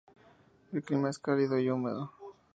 [0.71, 2.11] El clima es cálido y húmedo.